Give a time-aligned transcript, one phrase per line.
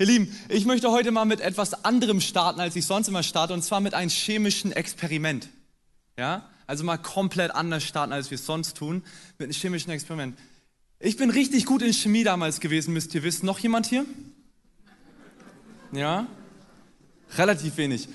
[0.00, 3.52] Ihr Lieben, ich möchte heute mal mit etwas anderem starten, als ich sonst immer starte,
[3.52, 5.48] und zwar mit einem chemischen Experiment.
[6.16, 6.48] Ja?
[6.68, 9.02] Also mal komplett anders starten, als wir es sonst tun,
[9.38, 10.38] mit einem chemischen Experiment.
[11.00, 13.44] Ich bin richtig gut in Chemie damals gewesen, müsst ihr wissen.
[13.44, 14.06] Noch jemand hier?
[15.90, 16.28] Ja?
[17.36, 18.08] Relativ wenig.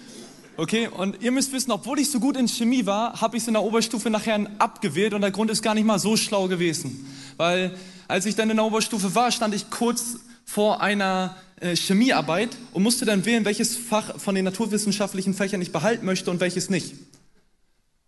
[0.55, 3.47] Okay, und ihr müsst wissen, obwohl ich so gut in Chemie war, habe ich es
[3.47, 7.13] in der Oberstufe nachher abgewählt und der Grund ist gar nicht mal so schlau gewesen.
[7.35, 7.77] Weil
[8.07, 12.83] als ich dann in der Oberstufe war, stand ich kurz vor einer äh, Chemiearbeit und
[12.83, 16.93] musste dann wählen, welches Fach von den naturwissenschaftlichen Fächern ich behalten möchte und welches nicht.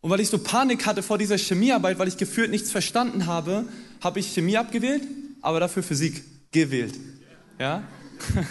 [0.01, 3.65] Und weil ich so Panik hatte vor dieser Chemiearbeit, weil ich gefühlt nichts verstanden habe,
[4.01, 5.03] habe ich Chemie abgewählt,
[5.41, 6.95] aber dafür Physik gewählt.
[7.57, 7.83] Ja?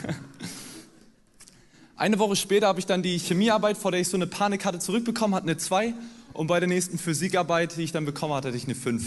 [1.97, 4.79] Eine Woche später habe ich dann die Chemiearbeit, vor der ich so eine Panik hatte,
[4.79, 5.95] zurückbekommen, hatte eine 2
[6.33, 9.05] und bei der nächsten Physikarbeit, die ich dann bekommen hatte, hatte ich eine 5.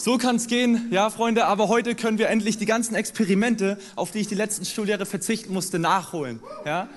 [0.00, 4.12] So kann es gehen, ja Freunde, aber heute können wir endlich die ganzen Experimente, auf
[4.12, 6.38] die ich die letzten Schuljahre verzichten musste, nachholen.
[6.64, 6.88] Ja?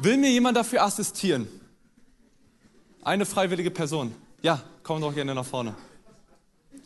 [0.00, 1.46] Will mir jemand dafür assistieren?
[3.02, 4.14] Eine freiwillige Person.
[4.40, 5.74] Ja, komm doch gerne nach vorne.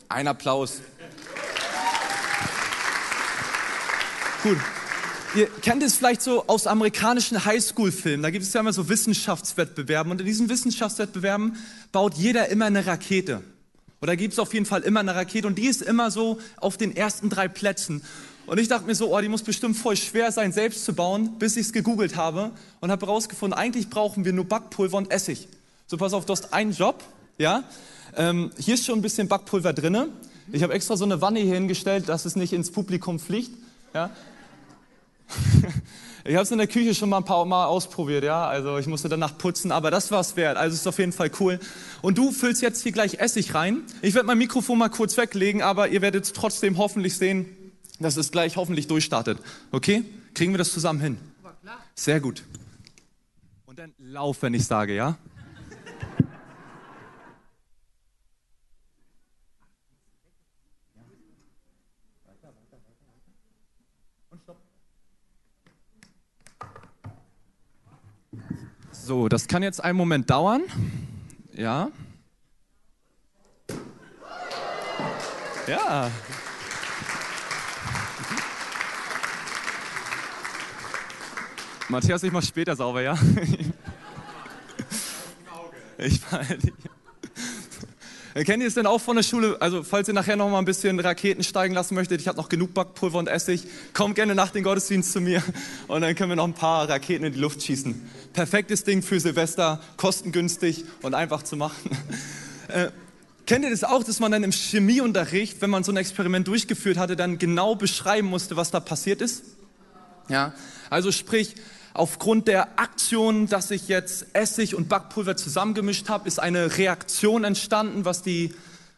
[0.09, 0.81] Ein Applaus.
[4.43, 4.57] Gut.
[5.33, 8.21] Ihr kennt es vielleicht so aus amerikanischen Highschool-Filmen.
[8.21, 10.11] Da gibt es ja immer so Wissenschaftswettbewerben.
[10.11, 11.55] Und in diesen Wissenschaftswettbewerben
[11.93, 13.41] baut jeder immer eine Rakete.
[14.03, 15.47] Oder gibt es auf jeden Fall immer eine Rakete.
[15.47, 18.03] Und die ist immer so auf den ersten drei Plätzen.
[18.45, 21.39] Und ich dachte mir so, oh, die muss bestimmt voll schwer sein, selbst zu bauen,
[21.39, 22.51] bis ich es gegoogelt habe
[22.81, 25.47] und habe herausgefunden, eigentlich brauchen wir nur Backpulver und Essig.
[25.87, 27.01] So, pass auf, du hast einen Job,
[27.37, 27.63] ja.
[28.17, 30.09] Ähm, hier ist schon ein bisschen Backpulver drinne.
[30.51, 33.57] Ich habe extra so eine Wanne hier hingestellt, dass es nicht ins Publikum fliegt,
[33.93, 34.09] ja.
[36.25, 38.47] ich habe es in der Küche schon mal ein paar Mal ausprobiert, ja.
[38.47, 40.55] Also ich musste danach putzen, aber das war es wert.
[40.55, 41.59] Also ist auf jeden Fall cool.
[42.01, 43.83] Und du füllst jetzt hier gleich Essig rein.
[44.01, 47.45] Ich werde mein Mikrofon mal kurz weglegen, aber ihr werdet trotzdem hoffentlich sehen,
[47.99, 49.39] dass es gleich hoffentlich durchstartet.
[49.71, 50.05] Okay?
[50.33, 51.17] Kriegen wir das zusammen hin?
[51.95, 52.43] Sehr gut.
[53.65, 55.17] Und dann lauf, wenn ich sage, ja?
[69.05, 70.61] So, das kann jetzt einen Moment dauern.
[71.53, 71.91] Ja.
[75.67, 76.09] Ja.
[81.89, 83.17] Matthias, ich mach später sauber, ja?
[85.97, 86.41] Ich war
[88.33, 89.57] Kennt ihr es denn auch von der Schule?
[89.59, 92.49] Also, falls ihr nachher noch mal ein bisschen Raketen steigen lassen möchtet, ich habe noch
[92.49, 93.63] genug Backpulver und Essig,
[93.93, 95.43] kommt gerne nach dem Gottesdienst zu mir
[95.87, 98.09] und dann können wir noch ein paar Raketen in die Luft schießen.
[98.33, 101.89] Perfektes Ding für Silvester, kostengünstig und einfach zu machen.
[102.69, 102.91] Äh,
[103.45, 106.97] kennt ihr das auch, dass man dann im Chemieunterricht, wenn man so ein Experiment durchgeführt
[106.97, 109.43] hatte, dann genau beschreiben musste, was da passiert ist?
[110.29, 110.53] Ja,
[110.89, 111.55] also sprich,
[111.95, 118.03] Aufgrund der Aktion, dass ich jetzt Essig und Backpulver zusammengemischt habe, ist eine Reaktion entstanden,
[118.03, 118.53] was die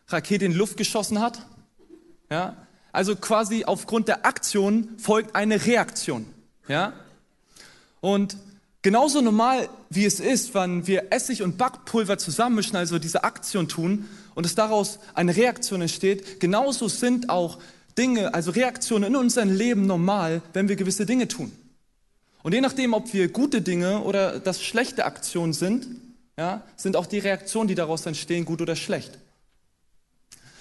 [0.07, 1.39] Rakete in die Luft geschossen hat.
[2.29, 2.55] Ja?
[2.93, 6.25] Also quasi aufgrund der Aktion folgt eine Reaktion.
[6.69, 6.93] Ja?
[7.99, 8.37] Und
[8.81, 14.07] genauso normal wie es ist, wenn wir Essig und Backpulver zusammenmischen, also diese Aktion tun
[14.35, 17.59] und es daraus eine Reaktion entsteht, genauso sind auch
[17.97, 21.51] Dinge, also Reaktionen in unserem Leben normal, wenn wir gewisse Dinge tun.
[22.45, 25.87] Und je nachdem, ob wir gute Dinge oder das schlechte Aktionen sind,
[26.37, 29.17] ja, sind auch die Reaktionen, die daraus entstehen, gut oder schlecht.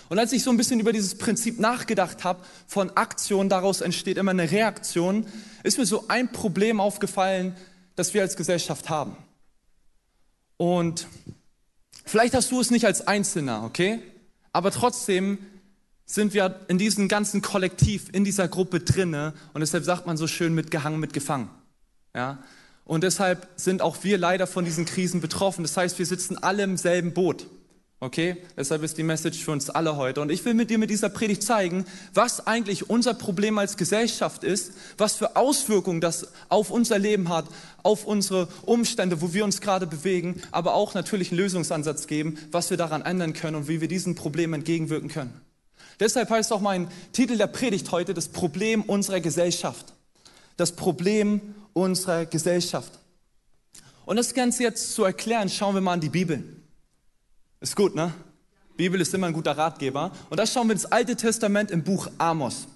[0.08, 4.16] Und als ich so ein bisschen über dieses Prinzip nachgedacht habe, von Aktion, daraus entsteht
[4.16, 5.26] immer eine Reaktion,
[5.62, 7.54] ist mir so ein Problem aufgefallen,
[7.96, 9.18] das wir als Gesellschaft haben.
[10.56, 11.06] Und
[12.06, 14.00] vielleicht hast du es nicht als Einzelner, okay?
[14.52, 15.36] Aber trotzdem
[16.06, 20.26] sind wir in diesem ganzen Kollektiv, in dieser Gruppe drinne und deshalb sagt man so
[20.26, 21.50] schön mitgehangen, mitgefangen.
[22.14, 22.38] Ja?
[22.84, 25.62] Und deshalb sind auch wir leider von diesen Krisen betroffen.
[25.62, 27.47] Das heißt, wir sitzen alle im selben Boot.
[28.00, 28.36] Okay?
[28.58, 30.20] Deshalb ist die Message für uns alle heute.
[30.20, 34.44] Und ich will mit dir mit dieser Predigt zeigen, was eigentlich unser Problem als Gesellschaft
[34.44, 37.46] ist, was für Auswirkungen das auf unser Leben hat,
[37.82, 42.69] auf unsere Umstände, wo wir uns gerade bewegen, aber auch natürlich einen Lösungsansatz geben, was
[42.69, 45.40] wir daran ändern können und wie wir diesen Problemen entgegenwirken können.
[45.99, 49.94] Deshalb heißt auch mein Titel der Predigt heute das Problem unserer Gesellschaft.
[50.58, 52.99] Das Problem unserer Gesellschaft.
[54.06, 56.43] Und das Ganze jetzt zu erklären, schauen wir mal an die Bibel.
[57.61, 58.15] Ist gut, ne?
[58.76, 60.11] Bibel ist immer ein guter Ratgeber.
[60.31, 62.67] Und da schauen wir ins Alte Testament im Buch Amos.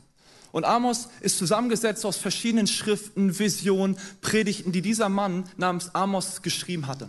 [0.53, 6.87] Und Amos ist zusammengesetzt aus verschiedenen Schriften, Visionen, Predigten, die dieser Mann namens Amos geschrieben
[6.87, 7.09] hatte.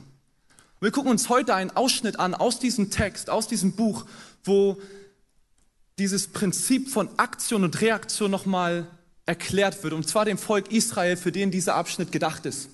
[0.82, 4.06] Wir gucken uns heute einen Ausschnitt an aus diesem Text, aus diesem Buch,
[4.44, 4.78] wo
[5.98, 8.88] dieses Prinzip von Aktion und Reaktion nochmal
[9.30, 12.70] erklärt wird, und zwar dem Volk Israel, für den dieser Abschnitt gedacht ist.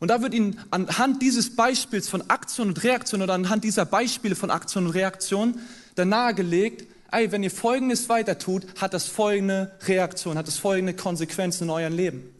[0.00, 4.34] Und da wird ihnen anhand dieses Beispiels von Aktion und Reaktion oder anhand dieser Beispiele
[4.34, 5.60] von Aktion und Reaktion
[5.94, 10.94] dann nahegelegt, ey, wenn ihr Folgendes weiter tut, hat das folgende Reaktion, hat das folgende
[10.94, 12.34] Konsequenzen in eurem Leben.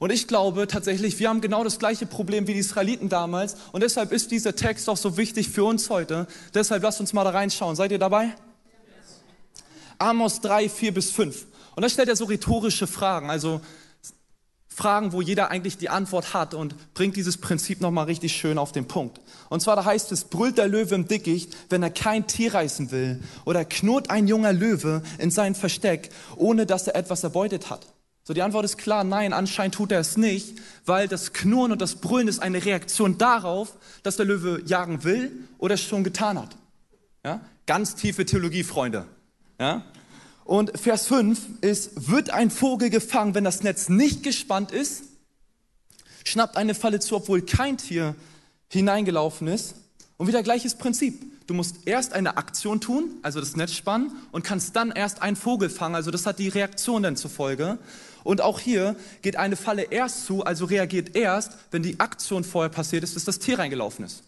[0.00, 3.54] Und ich glaube tatsächlich, wir haben genau das gleiche Problem wie die Israeliten damals.
[3.70, 6.26] Und deshalb ist dieser Text auch so wichtig für uns heute.
[6.54, 7.76] Deshalb lasst uns mal da reinschauen.
[7.76, 8.34] Seid ihr dabei?
[9.98, 11.46] Amos 3, 4 bis 5.
[11.76, 13.30] Und da stellt er so rhetorische Fragen.
[13.30, 13.60] Also
[14.80, 18.72] Fragen, wo jeder eigentlich die Antwort hat und bringt dieses Prinzip nochmal richtig schön auf
[18.72, 19.20] den Punkt.
[19.48, 22.90] Und zwar da heißt es, brüllt der Löwe im Dickicht, wenn er kein Tier reißen
[22.90, 27.86] will, oder knurrt ein junger Löwe in sein Versteck, ohne dass er etwas erbeutet hat.
[28.22, 31.82] So, die Antwort ist klar, nein, anscheinend tut er es nicht, weil das Knurren und
[31.82, 36.38] das Brüllen ist eine Reaktion darauf, dass der Löwe jagen will oder es schon getan
[36.38, 36.56] hat.
[37.24, 37.40] Ja?
[37.66, 39.06] Ganz tiefe Theologie, Freunde.
[39.58, 39.82] Ja?
[40.50, 45.04] Und Vers 5 ist, wird ein Vogel gefangen, wenn das Netz nicht gespannt ist,
[46.24, 48.16] schnappt eine Falle zu, obwohl kein Tier
[48.66, 49.76] hineingelaufen ist.
[50.16, 51.46] Und wieder gleiches Prinzip.
[51.46, 55.36] Du musst erst eine Aktion tun, also das Netz spannen, und kannst dann erst einen
[55.36, 55.94] Vogel fangen.
[55.94, 57.78] Also das hat die Reaktion dann zur Folge.
[58.24, 62.70] Und auch hier geht eine Falle erst zu, also reagiert erst, wenn die Aktion vorher
[62.70, 64.24] passiert ist, dass das Tier reingelaufen ist.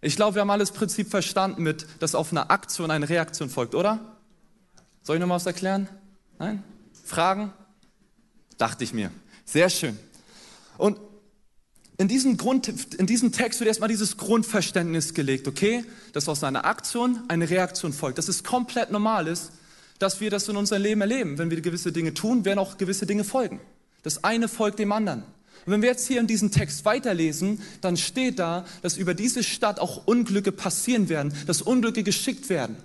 [0.00, 3.76] Ich glaube, wir haben alles Prinzip verstanden mit, dass auf einer Aktion eine Reaktion folgt,
[3.76, 4.17] oder?
[5.08, 5.88] Soll ich noch mal was erklären?
[6.38, 6.62] Nein?
[7.02, 7.50] Fragen?
[8.58, 9.10] Dachte ich mir.
[9.46, 9.98] Sehr schön.
[10.76, 10.98] Und
[11.96, 12.68] in diesem, Grund,
[12.98, 15.82] in diesem Text wird erstmal dieses Grundverständnis gelegt, okay?
[16.12, 18.18] Dass aus einer Aktion eine Reaktion folgt.
[18.18, 19.52] Das ist komplett normal ist,
[19.98, 21.38] dass wir das in unserem Leben erleben.
[21.38, 23.62] Wenn wir gewisse Dinge tun, werden auch gewisse Dinge folgen.
[24.02, 25.22] Das eine folgt dem anderen.
[25.64, 29.42] Und wenn wir jetzt hier in diesem Text weiterlesen, dann steht da, dass über diese
[29.42, 32.76] Stadt auch Unglücke passieren werden, dass Unglücke geschickt werden,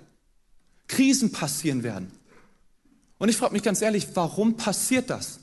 [0.88, 2.10] Krisen passieren werden.
[3.18, 5.40] Und ich frage mich ganz ehrlich, warum passiert das?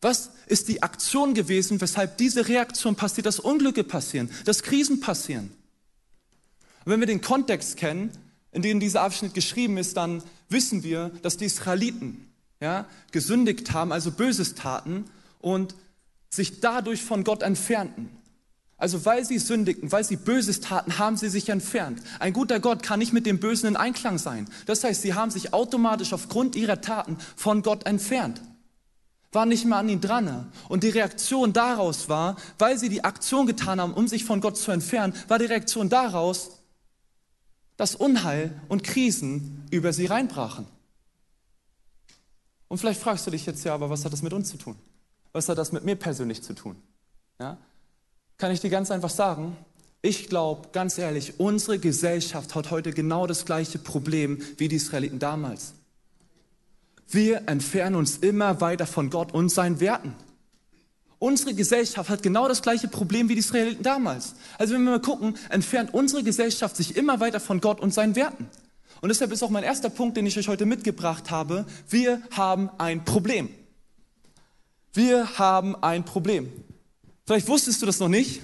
[0.00, 5.50] Was ist die Aktion gewesen, weshalb diese Reaktion passiert, dass Unglücke passieren, dass Krisen passieren?
[6.84, 8.10] Und wenn wir den Kontext kennen,
[8.52, 13.92] in dem dieser Abschnitt geschrieben ist, dann wissen wir, dass die Israeliten ja, gesündigt haben,
[13.92, 15.04] also Böses taten
[15.40, 15.74] und
[16.30, 18.10] sich dadurch von Gott entfernten.
[18.78, 22.00] Also weil sie sündigten, weil sie Böses taten, haben sie sich entfernt.
[22.20, 24.48] Ein guter Gott kann nicht mit dem Bösen in Einklang sein.
[24.66, 28.40] Das heißt, sie haben sich automatisch aufgrund ihrer Taten von Gott entfernt.
[29.32, 30.52] War nicht mehr an ihn dran.
[30.68, 34.56] Und die Reaktion daraus war, weil sie die Aktion getan haben, um sich von Gott
[34.56, 36.52] zu entfernen, war die Reaktion daraus,
[37.76, 40.66] dass Unheil und Krisen über sie reinbrachen.
[42.68, 44.76] Und vielleicht fragst du dich jetzt ja, aber was hat das mit uns zu tun?
[45.32, 46.76] Was hat das mit mir persönlich zu tun?
[47.40, 47.58] Ja?
[48.38, 49.56] Kann ich dir ganz einfach sagen,
[50.00, 55.18] ich glaube, ganz ehrlich, unsere Gesellschaft hat heute genau das gleiche Problem wie die Israeliten
[55.18, 55.74] damals.
[57.08, 60.14] Wir entfernen uns immer weiter von Gott und seinen Werten.
[61.18, 64.34] Unsere Gesellschaft hat genau das gleiche Problem wie die Israeliten damals.
[64.56, 68.14] Also wenn wir mal gucken, entfernt unsere Gesellschaft sich immer weiter von Gott und seinen
[68.14, 68.48] Werten.
[69.00, 72.70] Und deshalb ist auch mein erster Punkt, den ich euch heute mitgebracht habe, wir haben
[72.78, 73.48] ein Problem.
[74.92, 76.52] Wir haben ein Problem.
[77.28, 78.40] Vielleicht wusstest du das noch nicht,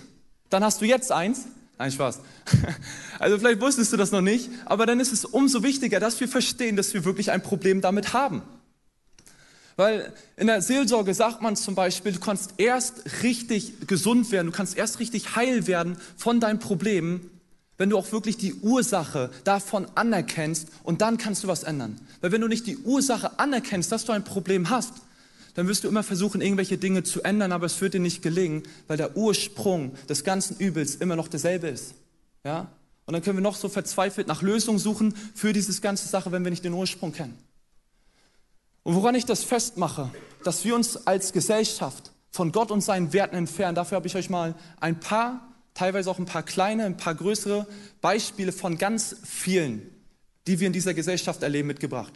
[0.50, 1.46] dann hast du jetzt eins.
[1.78, 2.20] Nein, Spaß.
[3.18, 6.28] Also vielleicht wusstest du das noch nicht, aber dann ist es umso wichtiger, dass wir
[6.28, 8.42] verstehen, dass wir wirklich ein Problem damit haben.
[9.76, 14.52] Weil in der Seelsorge sagt man zum Beispiel, du kannst erst richtig gesund werden, du
[14.52, 17.30] kannst erst richtig heil werden von deinen Problemen,
[17.78, 21.98] wenn du auch wirklich die Ursache davon anerkennst und dann kannst du was ändern.
[22.20, 24.92] Weil wenn du nicht die Ursache anerkennst, dass du ein Problem hast,
[25.54, 28.64] dann wirst du immer versuchen, irgendwelche Dinge zu ändern, aber es wird dir nicht gelingen,
[28.88, 31.94] weil der Ursprung des ganzen Übels immer noch derselbe ist.
[32.44, 32.68] Ja?
[33.06, 36.44] Und dann können wir noch so verzweifelt nach Lösungen suchen für diese ganze Sache, wenn
[36.44, 37.38] wir nicht den Ursprung kennen.
[38.82, 40.10] Und woran ich das festmache,
[40.42, 44.28] dass wir uns als Gesellschaft von Gott und seinen Werten entfernen, dafür habe ich euch
[44.28, 47.66] mal ein paar, teilweise auch ein paar kleine, ein paar größere
[48.00, 49.90] Beispiele von ganz vielen,
[50.46, 52.12] die wir in dieser Gesellschaft erleben, mitgebracht.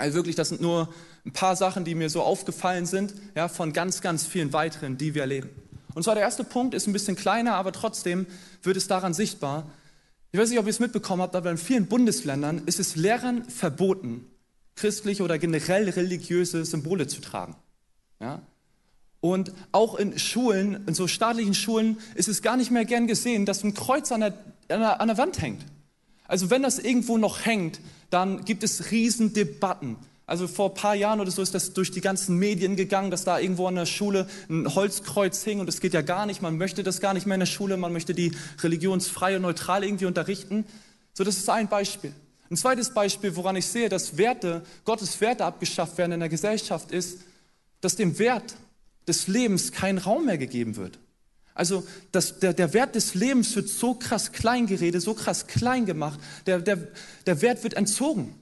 [0.00, 0.88] Also wirklich, das sind nur
[1.26, 5.14] ein paar Sachen, die mir so aufgefallen sind, ja, von ganz, ganz vielen weiteren, die
[5.14, 5.50] wir erleben.
[5.94, 8.26] Und zwar der erste Punkt ist ein bisschen kleiner, aber trotzdem
[8.62, 9.70] wird es daran sichtbar.
[10.32, 13.44] Ich weiß nicht, ob ihr es mitbekommen habt, aber in vielen Bundesländern ist es Lehrern
[13.44, 14.24] verboten,
[14.74, 17.56] christliche oder generell religiöse Symbole zu tragen.
[18.20, 18.40] Ja?
[19.20, 23.44] Und auch in Schulen, in so staatlichen Schulen, ist es gar nicht mehr gern gesehen,
[23.44, 24.32] dass ein Kreuz an der,
[24.70, 25.62] an der, an der Wand hängt.
[26.30, 29.96] Also wenn das irgendwo noch hängt, dann gibt es Riesendebatten.
[30.26, 33.24] Also vor ein paar Jahren oder so ist das durch die ganzen Medien gegangen, dass
[33.24, 36.40] da irgendwo an der Schule ein Holzkreuz hing und das geht ja gar nicht.
[36.40, 38.30] Man möchte das gar nicht mehr in der Schule, man möchte die
[38.62, 40.64] religionsfrei und neutral irgendwie unterrichten.
[41.14, 42.14] So, das ist ein Beispiel.
[42.48, 46.92] Ein zweites Beispiel, woran ich sehe, dass Werte, Gottes Werte abgeschafft werden in der Gesellschaft,
[46.92, 47.22] ist,
[47.80, 48.54] dass dem Wert
[49.08, 51.00] des Lebens kein Raum mehr gegeben wird.
[51.54, 55.86] Also das, der, der Wert des Lebens wird so krass klein geredet, so krass klein
[55.86, 56.20] gemacht.
[56.46, 56.78] Der, der,
[57.26, 58.34] der Wert wird entzogen.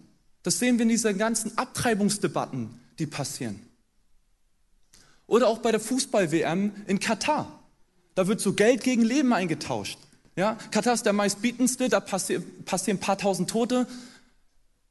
[0.42, 3.60] Das sehen wir in diesen ganzen Abtreibungsdebatten, die passieren.
[5.26, 7.62] Oder auch bei der Fußball-WM in Katar.
[8.14, 9.98] Da wird so Geld gegen Leben eingetauscht.
[10.36, 13.86] Ja, Katar ist der meistbietendste, da passieren ein paar tausend Tote.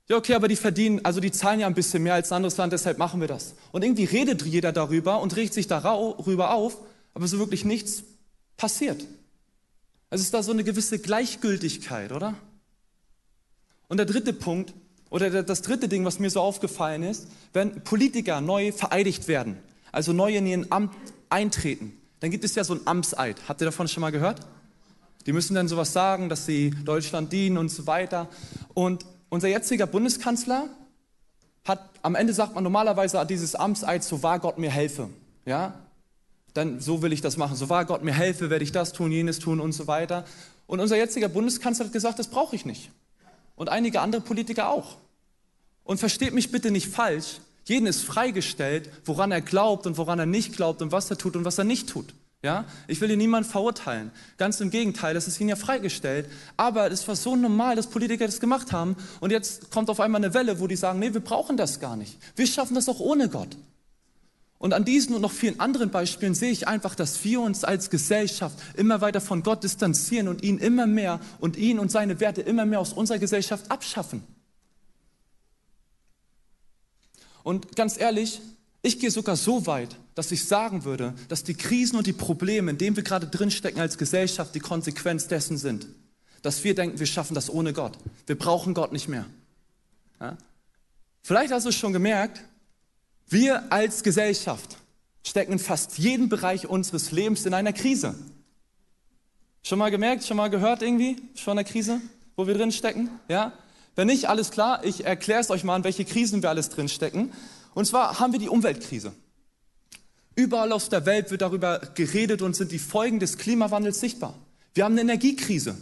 [0.09, 2.57] Ja, okay, aber die verdienen, also die zahlen ja ein bisschen mehr als ein anderes
[2.57, 3.55] Land, deshalb machen wir das.
[3.71, 6.77] Und irgendwie redet jeder darüber und regt sich darüber auf,
[7.17, 8.03] aber so wirklich nichts
[8.57, 9.03] passiert.
[10.11, 12.35] Also ist da so eine gewisse Gleichgültigkeit, oder?
[13.87, 14.75] Und der dritte Punkt,
[15.09, 19.57] oder das dritte Ding, was mir so aufgefallen ist, wenn Politiker neu vereidigt werden,
[19.91, 20.93] also neu in ihr Amt
[21.29, 23.49] eintreten, dann gibt es ja so ein Amtseid.
[23.49, 24.41] Habt ihr davon schon mal gehört?
[25.25, 28.29] Die müssen dann sowas sagen, dass sie Deutschland dienen und so weiter.
[28.75, 30.69] Und unser jetziger Bundeskanzler
[31.65, 35.09] hat, am Ende sagt man normalerweise dieses Amtseid, so wahr Gott mir helfe.
[35.47, 35.86] Ja?
[36.57, 37.55] Dann, so will ich das machen.
[37.55, 40.25] So wahr Gott mir helfe, werde ich das tun, jenes tun und so weiter.
[40.65, 42.89] Und unser jetziger Bundeskanzler hat gesagt, das brauche ich nicht.
[43.55, 44.97] Und einige andere Politiker auch.
[45.83, 47.41] Und versteht mich bitte nicht falsch.
[47.65, 51.35] Jeden ist freigestellt, woran er glaubt und woran er nicht glaubt und was er tut
[51.35, 52.15] und was er nicht tut.
[52.41, 54.11] Ja, ich will hier niemanden verurteilen.
[54.37, 56.27] Ganz im Gegenteil, das ist ihnen ja freigestellt.
[56.55, 58.95] Aber es war so normal, dass Politiker das gemacht haben.
[59.19, 61.95] Und jetzt kommt auf einmal eine Welle, wo die sagen, nee, wir brauchen das gar
[61.95, 62.17] nicht.
[62.35, 63.55] Wir schaffen das auch ohne Gott.
[64.59, 67.89] Und an diesen und noch vielen anderen Beispielen sehe ich einfach, dass wir uns als
[67.89, 72.41] Gesellschaft immer weiter von Gott distanzieren und ihn immer mehr und ihn und seine Werte
[72.41, 74.23] immer mehr aus unserer Gesellschaft abschaffen.
[77.43, 78.41] Und ganz ehrlich,
[78.81, 82.71] ich gehe sogar so weit, dass ich sagen würde, dass die Krisen und die Probleme,
[82.71, 85.87] in denen wir gerade drinstecken als Gesellschaft, die Konsequenz dessen sind.
[86.41, 87.97] Dass wir denken, wir schaffen das ohne Gott.
[88.25, 89.25] Wir brauchen Gott nicht mehr.
[90.19, 90.37] Ja?
[91.21, 92.41] Vielleicht hast du schon gemerkt,
[93.29, 94.77] wir als Gesellschaft
[95.23, 98.15] stecken in fast jedem Bereich unseres Lebens in einer Krise.
[99.63, 101.99] Schon mal gemerkt, schon mal gehört irgendwie, schon eine Krise,
[102.35, 103.09] wo wir drin stecken?
[103.27, 103.51] Ja?
[103.95, 106.87] Wenn nicht, alles klar, ich erkläre es euch mal, in welche Krisen wir alles drin
[106.87, 107.33] stecken.
[107.73, 109.11] Und zwar haben wir die Umweltkrise.
[110.35, 114.35] Überall auf der Welt wird darüber geredet und sind die Folgen des Klimawandels sichtbar.
[114.75, 115.75] Wir haben eine Energiekrise.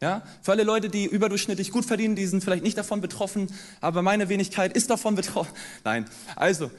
[0.00, 3.48] Ja, für alle Leute, die überdurchschnittlich gut verdienen, die sind vielleicht nicht davon betroffen,
[3.80, 5.52] aber meine Wenigkeit ist davon betroffen.
[5.84, 6.04] Nein,
[6.36, 6.70] also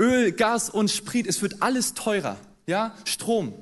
[0.00, 2.36] Öl, Gas und Sprit, es wird alles teurer.
[2.66, 3.54] Ja, Strom.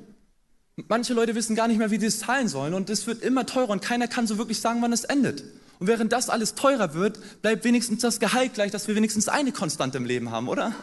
[0.87, 3.45] Manche Leute wissen gar nicht mehr, wie sie es zahlen sollen und es wird immer
[3.45, 5.43] teurer und keiner kann so wirklich sagen, wann es endet.
[5.77, 9.51] Und während das alles teurer wird, bleibt wenigstens das Gehalt gleich, dass wir wenigstens eine
[9.51, 10.73] Konstante im Leben haben, oder?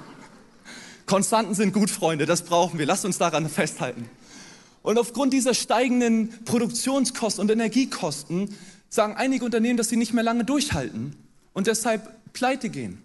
[1.06, 2.86] Konstanten sind gut, Freunde, das brauchen wir.
[2.86, 4.08] Lasst uns daran festhalten.
[4.82, 8.54] Und aufgrund dieser steigenden Produktionskosten und Energiekosten
[8.88, 11.14] sagen einige Unternehmen, dass sie nicht mehr lange durchhalten
[11.52, 13.02] und deshalb pleite gehen.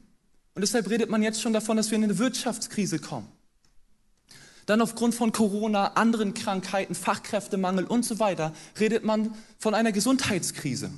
[0.56, 3.28] Und deshalb redet man jetzt schon davon, dass wir in eine Wirtschaftskrise kommen.
[4.66, 10.90] Dann aufgrund von Corona, anderen Krankheiten, Fachkräftemangel und so weiter redet man von einer Gesundheitskrise.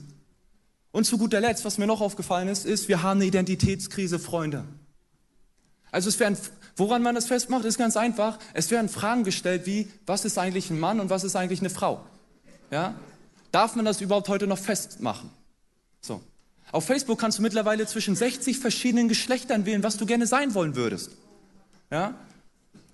[0.91, 4.63] Und zu guter Letzt, was mir noch aufgefallen ist, ist, wir haben eine Identitätskrise, Freunde.
[5.91, 6.37] Also es werden,
[6.75, 8.37] woran man das festmacht, ist ganz einfach.
[8.53, 11.69] Es werden Fragen gestellt wie, was ist eigentlich ein Mann und was ist eigentlich eine
[11.69, 12.05] Frau?
[12.71, 12.95] Ja?
[13.51, 15.29] Darf man das überhaupt heute noch festmachen?
[16.01, 16.21] So.
[16.71, 20.75] Auf Facebook kannst du mittlerweile zwischen 60 verschiedenen Geschlechtern wählen, was du gerne sein wollen
[20.75, 21.11] würdest.
[21.89, 22.13] Ja?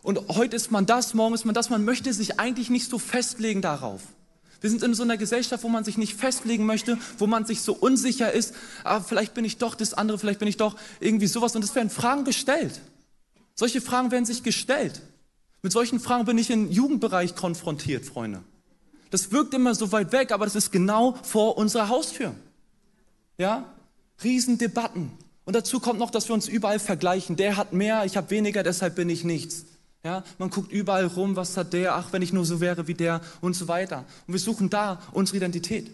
[0.01, 1.69] Und heute ist man das, morgen ist man das.
[1.69, 4.01] Man möchte sich eigentlich nicht so festlegen darauf.
[4.65, 7.61] Wir sind in so einer Gesellschaft, wo man sich nicht festlegen möchte, wo man sich
[7.61, 8.55] so unsicher ist.
[8.83, 11.55] Ah, vielleicht bin ich doch das andere, vielleicht bin ich doch irgendwie sowas.
[11.55, 12.81] Und es werden Fragen gestellt.
[13.53, 15.03] Solche Fragen werden sich gestellt.
[15.61, 18.41] Mit solchen Fragen bin ich im Jugendbereich konfrontiert, Freunde.
[19.11, 22.33] Das wirkt immer so weit weg, aber das ist genau vor unserer Haustür.
[23.37, 23.71] Ja?
[24.23, 25.11] Riesendebatten.
[25.45, 27.35] Und dazu kommt noch, dass wir uns überall vergleichen.
[27.35, 29.65] Der hat mehr, ich habe weniger, deshalb bin ich nichts.
[30.05, 32.93] Ja, man guckt überall rum, was hat der, ach, wenn ich nur so wäre wie
[32.93, 34.05] der und so weiter.
[34.27, 35.89] Und wir suchen da unsere Identität.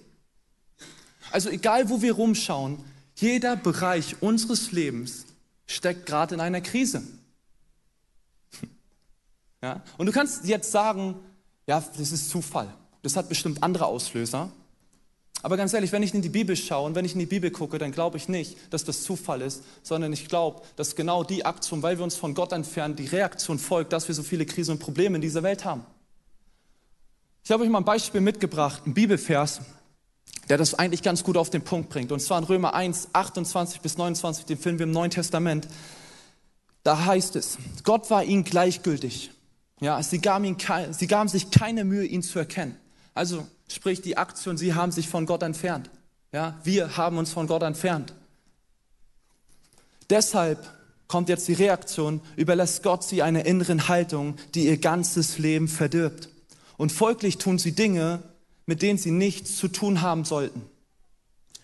[1.32, 2.84] Also egal, wo wir rumschauen,
[3.16, 5.26] jeder Bereich unseres Lebens
[5.66, 7.04] steckt gerade in einer Krise.
[9.62, 11.16] Ja, und du kannst jetzt sagen,
[11.66, 12.68] ja, das ist Zufall.
[13.04, 14.52] Das hat bestimmt andere Auslöser.
[15.44, 17.50] Aber ganz ehrlich, wenn ich in die Bibel schaue und wenn ich in die Bibel
[17.50, 21.46] gucke, dann glaube ich nicht, dass das Zufall ist, sondern ich glaube, dass genau die
[21.46, 24.74] Aktion, weil wir uns von Gott entfernen, die Reaktion folgt, dass wir so viele Krisen
[24.74, 25.84] und Probleme in dieser Welt haben.
[27.44, 29.62] Ich habe euch mal ein Beispiel mitgebracht, ein Bibelvers,
[30.48, 32.12] der das eigentlich ganz gut auf den Punkt bringt.
[32.12, 35.68] Und zwar in Römer 1, 28 bis 29, den finden wir im Neuen Testament.
[36.84, 39.32] Da heißt es, Gott war ihnen gleichgültig.
[39.80, 40.58] Ja, sie gaben, ihn,
[40.92, 42.78] sie gaben sich keine Mühe, ihn zu erkennen.
[43.16, 45.90] Also Sprich die Aktion, sie haben sich von Gott entfernt.
[46.34, 48.14] Ja, wir haben uns von Gott entfernt.
[50.10, 50.60] Deshalb
[51.08, 56.30] kommt jetzt die Reaktion, überlässt Gott sie einer inneren Haltung, die ihr ganzes Leben verdirbt.
[56.78, 58.24] Und folglich tun sie Dinge,
[58.66, 60.64] mit denen sie nichts zu tun haben sollten.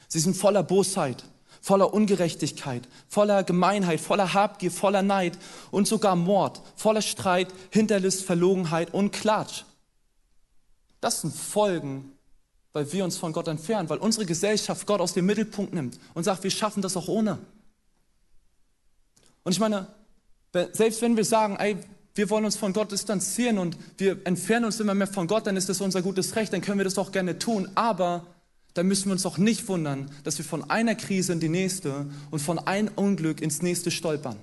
[0.08, 1.26] Sie sind voller Bosheit,
[1.62, 5.38] voller Ungerechtigkeit, voller Gemeinheit, voller Habgier, voller Neid
[5.72, 9.64] und sogar Mord, voller Streit, Hinterlist, Verlogenheit und Klatsch.
[11.08, 12.12] Das sind Folgen,
[12.74, 16.26] weil wir uns von Gott entfernen, weil unsere Gesellschaft Gott aus dem Mittelpunkt nimmt und
[16.26, 17.38] sagt, wir schaffen das auch ohne.
[19.46, 19.88] Und ich meine,
[20.74, 21.78] selbst wenn wir sagen, ey,
[22.14, 25.56] wir wollen uns von Gott distanzieren und wir entfernen uns immer mehr von Gott, dann
[25.56, 27.70] ist das unser gutes Recht, dann können wir das auch gerne tun.
[27.76, 28.28] Aber
[28.74, 32.08] dann müssen wir uns auch nicht wundern, dass wir von einer Krise in die nächste
[32.32, 34.36] und von einem Unglück ins nächste stolpern.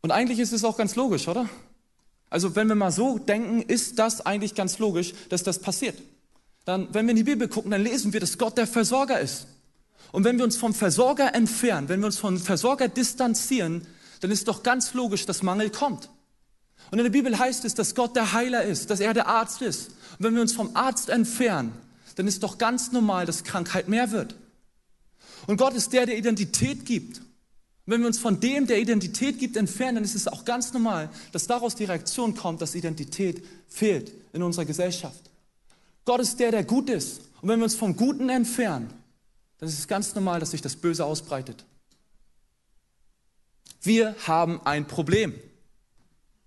[0.00, 1.48] Und eigentlich ist es auch ganz logisch, oder?
[2.30, 6.00] Also wenn wir mal so denken, ist das eigentlich ganz logisch, dass das passiert.
[6.64, 9.46] Dann, wenn wir in die Bibel gucken, dann lesen wir, dass Gott der Versorger ist.
[10.12, 13.86] Und wenn wir uns vom Versorger entfernen, wenn wir uns vom Versorger distanzieren,
[14.20, 16.08] dann ist doch ganz logisch, dass Mangel kommt.
[16.90, 19.62] Und in der Bibel heißt es, dass Gott der Heiler ist, dass er der Arzt
[19.62, 19.88] ist.
[20.18, 21.72] Und wenn wir uns vom Arzt entfernen,
[22.16, 24.34] dann ist doch ganz normal, dass Krankheit mehr wird.
[25.46, 27.22] Und Gott ist der, der Identität gibt.
[27.90, 31.10] Wenn wir uns von dem, der Identität gibt, entfernen, dann ist es auch ganz normal,
[31.32, 35.28] dass daraus die Reaktion kommt, dass Identität fehlt in unserer Gesellschaft.
[36.04, 37.20] Gott ist der, der gut ist.
[37.42, 38.92] Und wenn wir uns vom Guten entfernen,
[39.58, 41.64] dann ist es ganz normal, dass sich das Böse ausbreitet.
[43.82, 45.34] Wir haben ein Problem.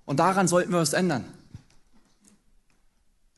[0.05, 1.25] Und daran sollten wir was ändern.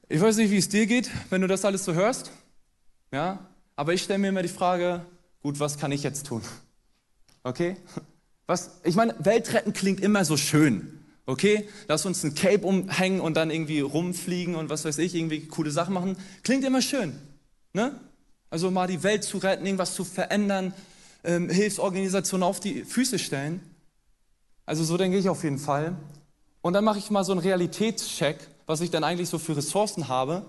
[0.09, 2.29] Ich weiß nicht, wie es dir geht, wenn du das alles so hörst.
[3.11, 3.39] Ja,
[3.75, 5.03] aber ich stelle mir immer die Frage,
[5.41, 6.43] gut, was kann ich jetzt tun?
[7.45, 7.77] Okay?
[8.47, 10.99] Was, ich meine, Weltretten klingt immer so schön.
[11.25, 11.69] Okay?
[11.87, 15.71] Lass uns ein Cape umhängen und dann irgendwie rumfliegen und was weiß ich, irgendwie coole
[15.71, 16.17] Sachen machen.
[16.43, 17.15] Klingt immer schön.
[17.73, 17.99] Ne?
[18.49, 20.73] Also mal die Welt zu retten, irgendwas zu verändern,
[21.23, 23.61] ähm, Hilfsorganisationen auf die Füße stellen.
[24.65, 25.95] Also so denke ich auf jeden Fall.
[26.61, 30.07] Und dann mache ich mal so einen Realitätscheck, was ich dann eigentlich so für Ressourcen
[30.07, 30.45] habe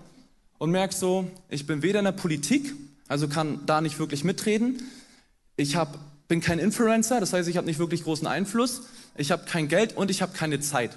[0.57, 2.73] und merke so, ich bin weder in der Politik,
[3.07, 4.81] also kann da nicht wirklich mitreden.
[5.55, 8.83] Ich hab, bin kein Influencer, das heißt, ich habe nicht wirklich großen Einfluss.
[9.15, 10.91] Ich habe kein Geld und ich habe keine Zeit.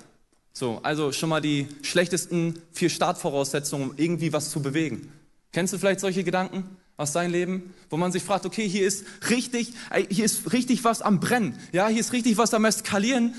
[0.52, 5.12] So, also schon mal die schlechtesten vier Startvoraussetzungen, um irgendwie was zu bewegen.
[5.52, 6.64] Kennst du vielleicht solche Gedanken?
[7.00, 9.72] aus deinem Leben, wo man sich fragt, okay, hier ist richtig,
[10.10, 13.34] hier ist richtig was am Brennen, ja, hier ist richtig was am Eskalieren.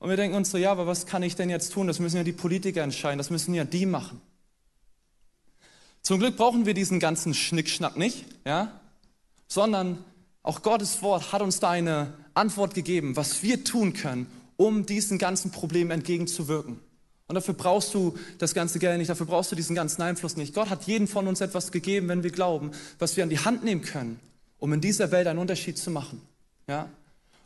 [0.00, 1.86] Und wir denken uns so, ja, aber was kann ich denn jetzt tun?
[1.86, 4.20] Das müssen ja die Politiker entscheiden, das müssen ja die machen.
[6.02, 8.80] Zum Glück brauchen wir diesen ganzen Schnickschnack nicht, ja,
[9.46, 10.04] sondern
[10.42, 14.26] auch Gottes Wort hat uns da eine Antwort gegeben, was wir tun können,
[14.56, 16.80] um diesen ganzen Problemen entgegenzuwirken.
[17.28, 20.54] Und dafür brauchst du das ganze Geld nicht, dafür brauchst du diesen ganzen Einfluss nicht.
[20.54, 23.64] Gott hat jedem von uns etwas gegeben, wenn wir glauben, was wir an die Hand
[23.64, 24.20] nehmen können,
[24.58, 26.20] um in dieser Welt einen Unterschied zu machen.
[26.66, 26.88] Ja?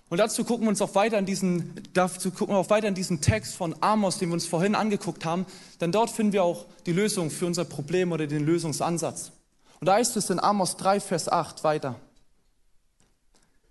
[0.09, 2.95] Und dazu gucken wir uns auch weiter in diesen, dazu gucken wir auch weiter in
[2.95, 5.47] diesen Text von Amos, den wir uns vorhin angeguckt haben,
[5.81, 9.33] denn dort finden wir auch die Lösung für unser Problem oder den Lösungsansatz.
[9.81, 12.01] Und da heißt es in Amos 3, Vers 8 weiter.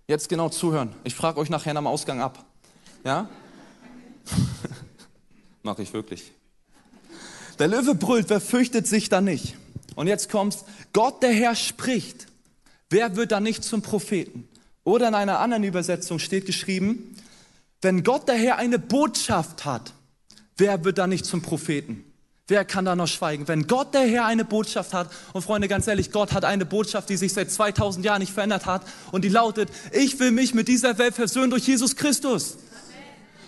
[0.08, 0.94] Jetzt genau zuhören.
[1.04, 2.46] Ich frage euch nachher am Ausgang ab.
[3.04, 3.30] Ja?
[5.64, 6.32] Mache ich wirklich.
[7.58, 9.56] Der Löwe brüllt, wer fürchtet sich da nicht?
[9.96, 12.28] Und jetzt kommt's, Gott der Herr spricht.
[12.90, 14.48] Wer wird da nicht zum Propheten?
[14.84, 17.16] Oder in einer anderen Übersetzung steht geschrieben,
[17.82, 19.94] wenn Gott der Herr eine Botschaft hat,
[20.58, 22.04] wer wird da nicht zum Propheten?
[22.48, 23.48] Wer kann da noch schweigen?
[23.48, 27.10] Wenn Gott der Herr eine Botschaft hat, und Freunde, ganz ehrlich, Gott hat eine Botschaft,
[27.10, 30.68] die sich seit 2000 Jahren nicht verändert hat, und die lautet, ich will mich mit
[30.68, 32.58] dieser Welt versöhnen durch Jesus Christus.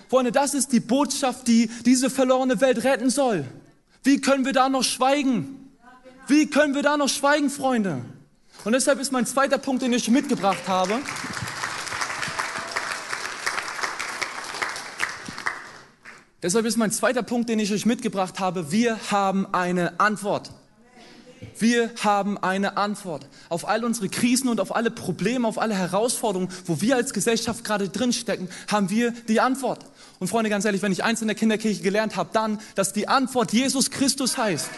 [0.10, 3.46] Freunde, das ist die Botschaft, die diese verlorene Welt retten soll.
[4.04, 5.70] Wie können wir da noch schweigen?
[6.28, 8.02] Wie können wir da noch schweigen, Freunde?
[8.64, 11.00] Und deshalb ist mein zweiter Punkt, den ich mitgebracht habe.
[16.44, 20.52] Deshalb ist mein zweiter Punkt, den ich euch mitgebracht habe, wir haben eine Antwort.
[21.58, 26.52] Wir haben eine Antwort auf all unsere Krisen und auf alle Probleme, auf alle Herausforderungen,
[26.66, 29.80] wo wir als Gesellschaft gerade drinstecken, haben wir die Antwort.
[30.20, 33.08] Und Freunde, ganz ehrlich, wenn ich eins in der Kinderkirche gelernt habe, dann, dass die
[33.08, 34.70] Antwort Jesus Christus heißt.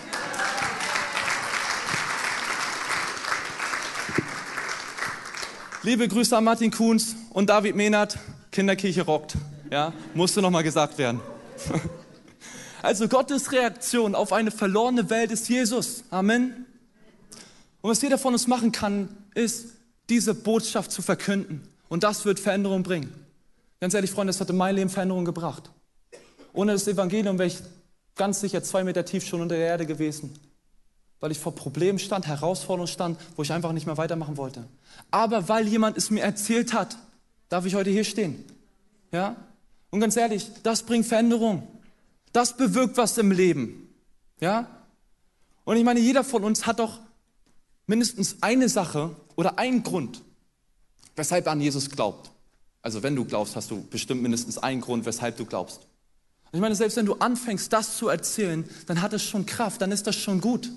[5.83, 8.17] Liebe Grüße an Martin Kuhns und David Mehnert.
[8.51, 9.35] Kinderkirche rockt.
[9.71, 11.19] Ja, musste nochmal gesagt werden.
[12.81, 16.05] Also Gottes Reaktion auf eine verlorene Welt ist Jesus.
[16.11, 16.65] Amen.
[17.81, 19.73] Und was jeder von uns machen kann, ist,
[20.09, 21.67] diese Botschaft zu verkünden.
[21.89, 23.13] Und das wird Veränderung bringen.
[23.81, 25.69] Ganz ehrlich, Freunde, das hat in mein Leben Veränderung gebracht.
[26.53, 27.57] Ohne das Evangelium wäre ich
[28.15, 30.33] ganz sicher zwei Meter tief schon unter der Erde gewesen.
[31.19, 34.63] weil ich vor Problemen stand, Herausforderungen stand, wo ich einfach nicht mehr weitermachen wollte.
[35.11, 36.97] Aber weil jemand es mir erzählt hat,
[37.49, 38.45] darf ich heute hier stehen.
[39.11, 39.35] Ja?
[39.91, 41.67] Und ganz ehrlich, das bringt Veränderung.
[42.31, 43.89] Das bewirkt was im Leben.
[44.39, 44.67] Ja?
[45.65, 46.99] Und ich meine, jeder von uns hat doch
[47.87, 50.21] mindestens eine Sache oder einen Grund,
[51.15, 52.29] weshalb er an Jesus glaubt.
[52.81, 55.81] Also wenn du glaubst, hast du bestimmt mindestens einen Grund, weshalb du glaubst.
[56.51, 59.81] Und ich meine, selbst wenn du anfängst, das zu erzählen, dann hat es schon Kraft,
[59.81, 60.71] dann ist das schon gut.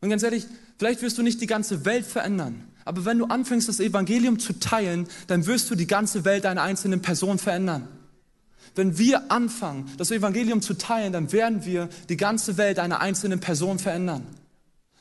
[0.00, 0.46] Und ganz ehrlich,
[0.78, 4.58] vielleicht wirst du nicht die ganze Welt verändern, aber wenn du anfängst, das Evangelium zu
[4.60, 7.88] teilen, dann wirst du die ganze Welt einer einzelnen Person verändern.
[8.74, 13.40] Wenn wir anfangen, das Evangelium zu teilen, dann werden wir die ganze Welt einer einzelnen
[13.40, 14.26] Person verändern.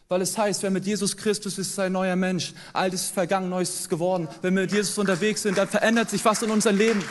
[0.10, 2.54] Weil es heißt, wer mit Jesus Christus ist, ist ein neuer Mensch.
[2.72, 4.30] Altes ist vergangen, Neues ist geworden.
[4.42, 7.04] Wenn wir mit Jesus unterwegs sind, dann verändert sich was in unserem Leben.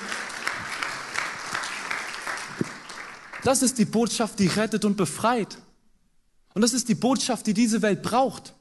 [3.45, 5.59] Das ist die Botschaft, die rettet und befreit.
[6.55, 8.55] Und das ist die Botschaft, die diese Welt braucht.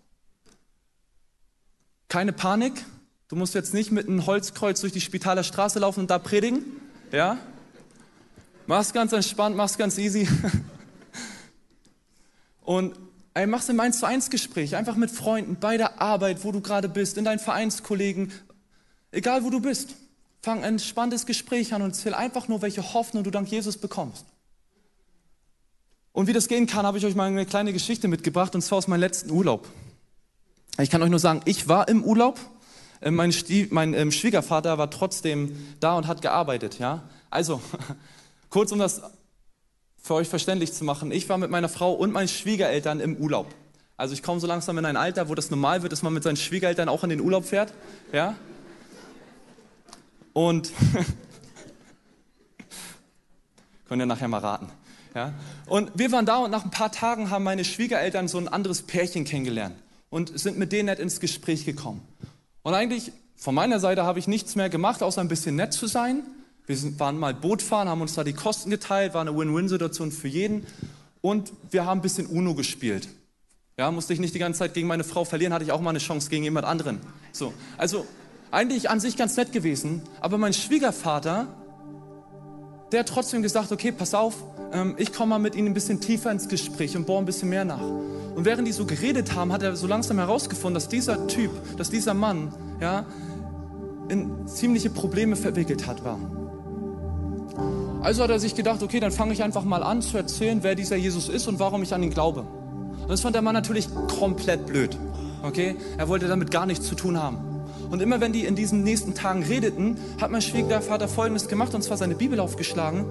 [2.10, 2.86] Keine Panik.
[3.29, 6.63] Du musst jetzt nicht mit einem Holzkreuz durch die Spitaler Straße laufen und da predigen.
[7.12, 7.39] Ja?
[8.67, 10.28] Mach's ganz entspannt, mach's ganz easy.
[12.63, 12.95] Und
[13.36, 16.62] ey, mach's im 1 zu 1 Gespräch, einfach mit Freunden, bei der Arbeit, wo du
[16.62, 18.32] gerade bist, in deinen Vereinskollegen,
[19.12, 19.95] egal wo du bist.
[20.41, 24.25] Fang ein entspanntes Gespräch an und erzähl einfach nur, welche Hoffnung du dank Jesus bekommst.
[26.12, 28.80] Und wie das gehen kann, habe ich euch mal eine kleine Geschichte mitgebracht, und zwar
[28.80, 29.67] aus meinem letzten Urlaub.
[30.80, 32.39] Ich kann euch nur sagen, ich war im Urlaub,
[33.01, 36.80] äh, mein, Stief, mein ähm, Schwiegervater war trotzdem da und hat gearbeitet.
[36.80, 37.04] Ja?
[37.30, 37.62] Also,
[38.56, 39.02] kurz um das
[40.02, 43.54] für euch verständlich zu machen, ich war mit meiner Frau und meinen Schwiegereltern im Urlaub.
[43.98, 46.24] Also ich komme so langsam in ein Alter, wo das normal wird, dass man mit
[46.24, 47.74] seinen Schwiegereltern auch in den Urlaub fährt.
[48.13, 48.38] Ja?
[50.32, 50.72] Und
[53.89, 54.70] könnt ihr nachher mal raten.
[55.13, 55.34] Ja?
[55.65, 58.84] Und wir waren da und nach ein paar Tagen haben meine Schwiegereltern so ein anderes
[58.84, 59.76] Pärchen kennengelernt
[60.10, 62.08] und sind mit denen nett ins Gespräch gekommen.
[62.63, 65.88] Und eigentlich von meiner Seite habe ich nichts mehr gemacht, außer ein bisschen nett zu
[65.88, 66.24] sein.
[66.67, 70.12] Wir sind, waren mal Boot fahren, haben uns da die Kosten geteilt, war eine Win-Win-Situation
[70.12, 70.65] für jeden.
[71.21, 73.08] Und wir haben ein bisschen Uno gespielt.
[73.78, 75.89] Ja, musste ich nicht die ganze Zeit gegen meine Frau verlieren, hatte ich auch mal
[75.89, 76.99] eine Chance gegen jemand anderen.
[77.32, 78.06] So, also
[78.51, 81.47] eigentlich an sich ganz nett gewesen, aber mein Schwiegervater,
[82.91, 84.36] der hat trotzdem gesagt, okay, pass auf,
[84.71, 87.49] ähm, ich komme mal mit Ihnen ein bisschen tiefer ins Gespräch und bohre ein bisschen
[87.49, 87.82] mehr nach.
[87.82, 91.89] Und während die so geredet haben, hat er so langsam herausgefunden, dass dieser Typ, dass
[91.89, 93.06] dieser Mann, ja,
[94.08, 96.19] in ziemliche Probleme verwickelt hat war.
[98.06, 100.76] Also hat er sich gedacht, okay, dann fange ich einfach mal an zu erzählen, wer
[100.76, 102.41] dieser Jesus ist und warum ich an ihn glaube.
[103.02, 103.88] Und das fand der Mann natürlich
[104.20, 104.96] komplett blöd.
[105.41, 105.76] Okay?
[105.98, 107.39] Er wollte damit gar nichts zu tun haben.
[107.89, 111.82] Und immer wenn die in diesen nächsten Tagen redeten, hat mein Schwiegervater Folgendes gemacht, und
[111.82, 113.06] zwar seine Bibel aufgeschlagen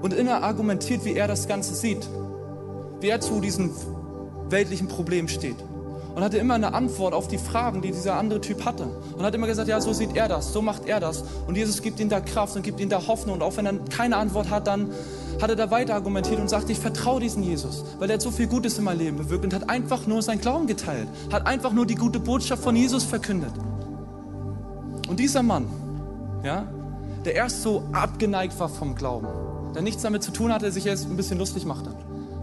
[0.00, 2.08] und immer argumentiert, wie er das Ganze sieht.
[3.00, 3.70] Wie er zu diesem
[4.48, 5.56] weltlichen Problem steht
[6.14, 8.86] und hatte immer eine Antwort auf die Fragen, die dieser andere Typ hatte.
[9.16, 11.24] Und hat immer gesagt, ja, so sieht er das, so macht er das.
[11.46, 13.36] Und Jesus gibt ihm da Kraft und gibt ihm da Hoffnung.
[13.36, 14.90] Und auch wenn er keine Antwort hat, dann
[15.40, 18.30] hat er da weiter argumentiert und sagt, ich vertraue diesem Jesus, weil er hat so
[18.30, 21.72] viel Gutes in meinem Leben bewirkt und hat einfach nur sein Glauben geteilt, hat einfach
[21.72, 23.52] nur die gute Botschaft von Jesus verkündet.
[25.08, 25.66] Und dieser Mann,
[26.44, 26.66] ja,
[27.24, 29.28] der erst so abgeneigt war vom Glauben,
[29.74, 31.94] der nichts damit zu tun hatte, sich erst ein bisschen lustig machte,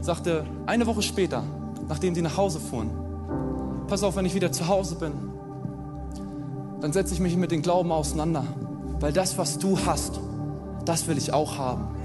[0.02, 1.44] sagte eine Woche später,
[1.88, 2.90] nachdem die nach Hause fuhren,
[3.90, 5.12] pass auf, wenn ich wieder zu Hause bin,
[6.80, 8.46] dann setze ich mich mit dem Glauben auseinander.
[9.00, 10.20] Weil das, was du hast,
[10.86, 11.96] das will ich auch haben.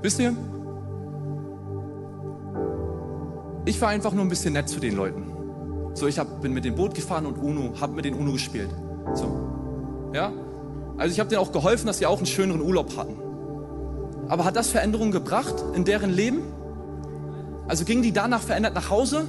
[0.00, 0.34] Wisst ihr?
[3.66, 5.24] Ich war einfach nur ein bisschen nett zu den Leuten.
[5.92, 8.70] So, ich hab, bin mit dem Boot gefahren und Uno, habe mit den Uno gespielt.
[9.14, 10.32] So, ja?
[10.96, 13.27] Also ich habe denen auch geholfen, dass sie auch einen schöneren Urlaub hatten.
[14.28, 16.42] Aber hat das Veränderungen gebracht in deren Leben?
[17.66, 19.26] Also gingen die danach verändert nach Hause?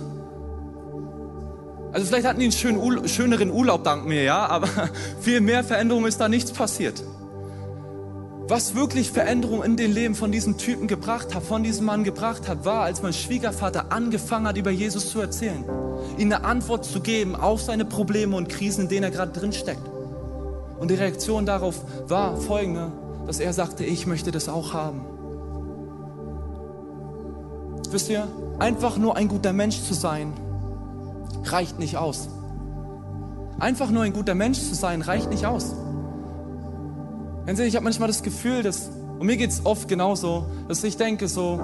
[1.92, 4.68] Also vielleicht hatten die einen schönen, schöneren Urlaub dank mir, ja, aber
[5.22, 7.04] viel mehr Veränderung ist da nichts passiert.
[8.48, 12.48] Was wirklich Veränderung in den Leben von diesem Typen gebracht hat, von diesem Mann gebracht
[12.48, 15.64] hat, war, als mein Schwiegervater angefangen hat, über Jesus zu erzählen,
[16.18, 19.54] ihm eine Antwort zu geben auf seine Probleme und Krisen, in denen er gerade drin
[19.54, 19.88] steckt.
[20.80, 22.92] Und die Reaktion darauf war folgende:
[23.30, 25.02] dass er sagte, ich möchte das auch haben.
[27.92, 30.34] Wisst ihr, einfach nur ein guter Mensch zu sein,
[31.44, 32.28] reicht nicht aus.
[33.60, 35.76] Einfach nur ein guter Mensch zu sein, reicht nicht aus.
[37.46, 38.90] Ehrlich, ich habe manchmal das Gefühl, dass,
[39.20, 41.60] und mir geht es oft genauso, dass ich denke so,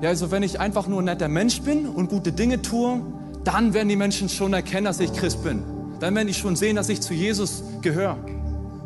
[0.00, 3.02] ja, also wenn ich einfach nur ein netter Mensch bin und gute Dinge tue,
[3.44, 5.62] dann werden die Menschen schon erkennen, dass ich Christ bin.
[6.00, 8.16] Dann werden die schon sehen, dass ich zu Jesus gehöre.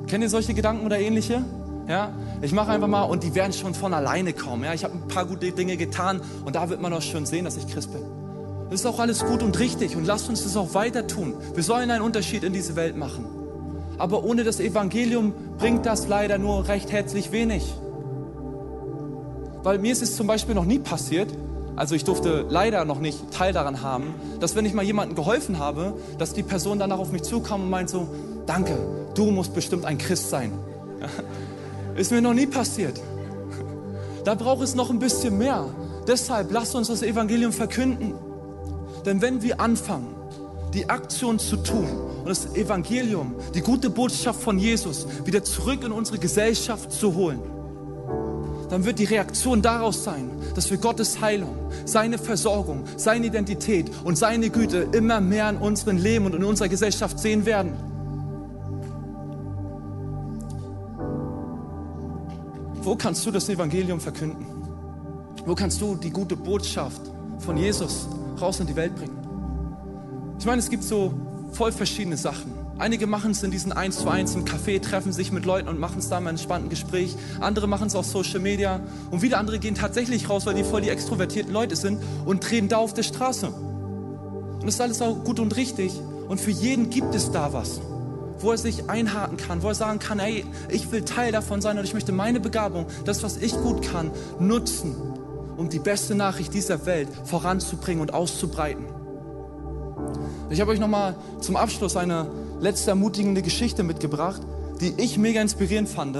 [0.09, 1.44] Kennt ihr solche Gedanken oder ähnliche?
[1.87, 4.64] Ja, ich mache einfach mal und die werden schon von alleine kommen.
[4.64, 7.44] Ja, ich habe ein paar gute Dinge getan und da wird man auch schon sehen,
[7.44, 8.03] dass ich Christ bin.
[8.71, 11.35] Das ist auch alles gut und richtig und lasst uns das auch weiter tun.
[11.55, 13.25] Wir sollen einen Unterschied in diese Welt machen.
[13.99, 17.75] Aber ohne das Evangelium bringt das leider nur recht herzlich wenig.
[19.62, 21.29] Weil mir ist es zum Beispiel noch nie passiert,
[21.79, 25.59] also ich durfte leider noch nicht Teil daran haben, dass wenn ich mal jemandem geholfen
[25.59, 28.09] habe, dass die Person danach auf mich zukam und meint so,
[28.49, 28.77] danke,
[29.15, 30.53] du musst bestimmt ein Christ sein.
[31.97, 33.01] Ist mir noch nie passiert.
[34.25, 35.67] Da braucht es noch ein bisschen mehr.
[36.07, 38.15] Deshalb lasst uns das Evangelium verkünden.
[39.05, 40.15] Denn wenn wir anfangen,
[40.75, 41.89] die Aktion zu tun
[42.21, 47.41] und das Evangelium, die gute Botschaft von Jesus wieder zurück in unsere Gesellschaft zu holen,
[48.69, 51.57] dann wird die Reaktion daraus sein, dass wir Gottes Heilung,
[51.87, 56.69] seine Versorgung, seine Identität und seine Güte immer mehr in unserem Leben und in unserer
[56.69, 57.88] Gesellschaft sehen werden.
[62.88, 64.46] Wo kannst du das Evangelium verkünden?
[65.44, 67.03] Wo kannst du die gute Botschaft
[67.38, 68.09] von Jesus
[68.40, 69.14] raus in die Welt bringen?
[70.38, 71.12] Ich meine, es gibt so
[71.53, 72.51] voll verschiedene Sachen.
[72.79, 75.79] Einige machen es in diesen 1 zu 1 im Café, treffen sich mit Leuten und
[75.79, 77.14] machen es da mal ein entspannten Gespräch.
[77.40, 78.81] Andere machen es auf Social Media.
[79.11, 82.68] Und wieder andere gehen tatsächlich raus, weil die voll die extrovertierten Leute sind und treten
[82.68, 83.48] da auf der Straße.
[83.48, 85.92] Und das ist alles auch gut und richtig.
[86.27, 87.83] Und für jeden gibt es da was,
[88.40, 91.79] wo er sich einhaken kann, wo er sagen kann, hey, ich will Teil davon sein
[91.79, 94.94] und ich möchte meine Begabung, das, was ich gut kann, nutzen,
[95.57, 98.87] um die beste Nachricht dieser Welt voranzubringen und auszubreiten.
[100.51, 102.27] Ich habe euch nochmal zum Abschluss eine
[102.61, 104.40] letzte ermutigende Geschichte mitgebracht,
[104.81, 106.16] die ich mega inspirierend fand,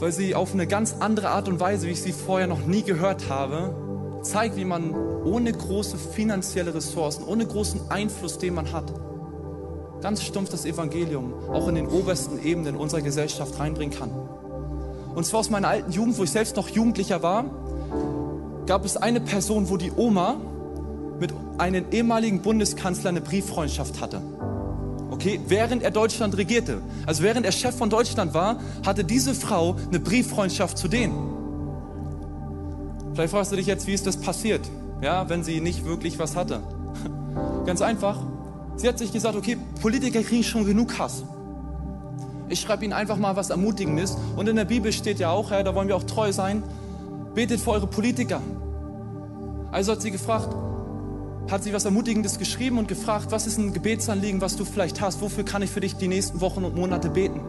[0.00, 2.82] weil sie auf eine ganz andere Art und Weise, wie ich sie vorher noch nie
[2.82, 3.74] gehört habe,
[4.22, 8.92] zeigt, wie man ohne große finanzielle Ressourcen, ohne großen Einfluss, den man hat,
[10.02, 14.10] ganz stumpf das Evangelium auch in den obersten Ebenen unserer Gesellschaft reinbringen kann.
[15.14, 17.44] Und zwar aus meiner alten Jugend, wo ich selbst noch Jugendlicher war,
[18.66, 20.36] gab es eine Person, wo die Oma
[21.20, 24.20] mit einem ehemaligen Bundeskanzler eine Brieffreundschaft hatte.
[25.10, 26.80] Okay, während er Deutschland regierte.
[27.06, 31.14] Also während er Chef von Deutschland war, hatte diese Frau eine Brieffreundschaft zu denen.
[33.14, 34.62] Vielleicht fragst du dich jetzt, wie ist das passiert?
[35.02, 36.60] Ja, wenn sie nicht wirklich was hatte.
[37.66, 38.31] Ganz einfach.
[38.76, 41.24] Sie hat sich gesagt, okay, Politiker kriegen schon genug Hass.
[42.48, 44.16] Ich schreibe ihnen einfach mal was Ermutigendes.
[44.36, 46.62] Und in der Bibel steht ja auch, ja, da wollen wir auch treu sein,
[47.34, 48.40] betet für eure Politiker.
[49.70, 50.54] Also hat sie gefragt,
[51.50, 55.20] hat sie was Ermutigendes geschrieben und gefragt, was ist ein Gebetsanliegen, was du vielleicht hast,
[55.20, 57.40] wofür kann ich für dich die nächsten Wochen und Monate beten.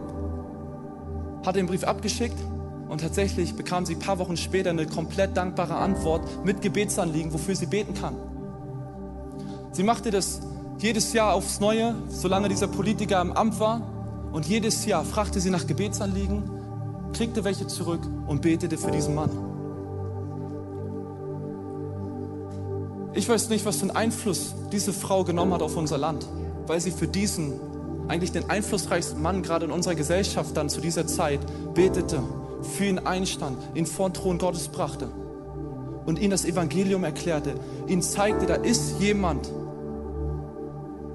[1.44, 2.38] Hat den Brief abgeschickt
[2.88, 7.54] und tatsächlich bekam sie ein paar Wochen später eine komplett dankbare Antwort mit Gebetsanliegen, wofür
[7.54, 8.14] sie beten kann.
[9.72, 10.40] Sie machte das
[10.84, 13.80] jedes Jahr aufs Neue, solange dieser Politiker im Amt war.
[14.32, 16.42] Und jedes Jahr fragte sie nach Gebetsanliegen,
[17.14, 19.30] kriegte welche zurück und betete für diesen Mann.
[23.14, 26.28] Ich weiß nicht, was für einen Einfluss diese Frau genommen hat auf unser Land,
[26.66, 27.54] weil sie für diesen
[28.08, 31.40] eigentlich den einflussreichsten Mann gerade in unserer Gesellschaft dann zu dieser Zeit
[31.72, 32.22] betete,
[32.60, 35.08] für ihn einstand, ihn vor den Thron Gottes brachte
[36.04, 37.54] und ihm das Evangelium erklärte,
[37.86, 39.48] ihn zeigte, da ist jemand,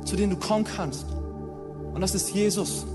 [0.05, 1.05] zu dem du kommen kannst.
[1.93, 2.85] Und das ist Jesus.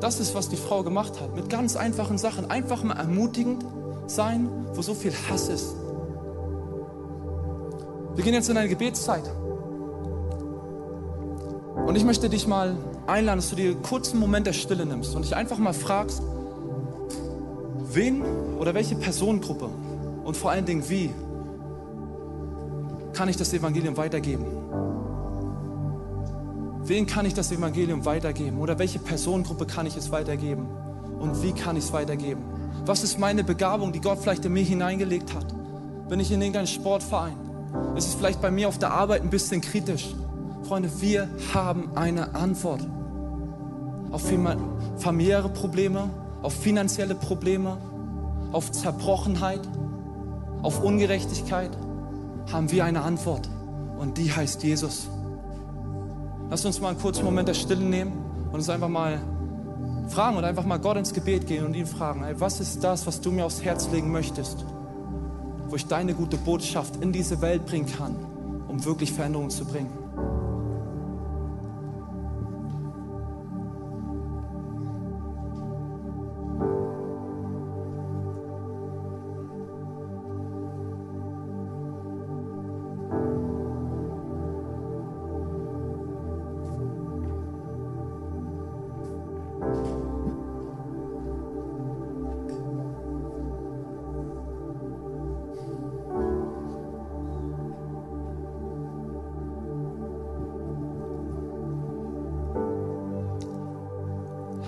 [0.00, 1.34] Das ist, was die Frau gemacht hat.
[1.34, 2.50] Mit ganz einfachen Sachen.
[2.50, 3.64] Einfach mal ermutigend
[4.06, 5.74] sein, wo so viel Hass ist.
[8.14, 9.30] Wir gehen jetzt in eine Gebetszeit.
[11.86, 12.76] Und ich möchte dich mal
[13.06, 16.22] einladen, dass du dir einen kurzen Moment der Stille nimmst und dich einfach mal fragst,
[17.92, 18.22] wen
[18.58, 19.68] oder welche Personengruppe
[20.24, 21.10] und vor allen Dingen wie
[23.12, 24.44] kann ich das Evangelium weitergeben?
[26.86, 28.58] Wen kann ich das Evangelium weitergeben?
[28.58, 30.68] Oder welche Personengruppe kann ich es weitergeben?
[31.18, 32.42] Und wie kann ich es weitergeben?
[32.84, 35.46] Was ist meine Begabung, die Gott vielleicht in mir hineingelegt hat?
[36.08, 37.36] Bin ich in irgendeinem Sportverein?
[37.96, 40.14] Es ist vielleicht bei mir auf der Arbeit ein bisschen kritisch.
[40.62, 42.86] Freunde, wir haben eine Antwort
[44.12, 44.22] auf
[44.98, 46.08] familiäre Probleme,
[46.42, 47.78] auf finanzielle Probleme,
[48.52, 49.60] auf Zerbrochenheit,
[50.62, 51.70] auf Ungerechtigkeit
[52.52, 53.48] haben wir eine Antwort
[53.98, 55.08] und die heißt Jesus.
[56.50, 58.12] Lass uns mal einen kurzen Moment der Stille nehmen
[58.48, 59.20] und uns einfach mal
[60.08, 63.06] fragen und einfach mal Gott ins Gebet gehen und ihn fragen, ey, was ist das,
[63.06, 64.64] was du mir aufs Herz legen möchtest?
[65.68, 68.16] wo ich deine gute Botschaft in diese Welt bringen kann,
[68.68, 69.90] um wirklich Veränderungen zu bringen.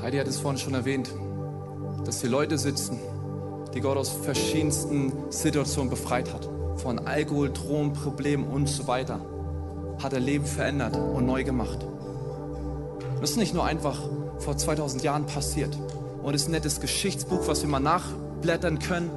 [0.08, 1.10] Heidi hat es vorhin schon erwähnt,
[2.06, 2.98] dass hier Leute sitzen,
[3.74, 6.48] die Gott aus verschiedensten Situationen befreit hat.
[6.76, 9.20] Von Alkohol, Drogen, Problemen und so weiter.
[10.02, 11.84] Hat er Leben verändert und neu gemacht.
[13.20, 14.00] Das ist nicht nur einfach
[14.38, 15.76] vor 2000 Jahren passiert.
[16.22, 19.10] Und es ist ein nettes Geschichtsbuch, was wir mal nachblättern können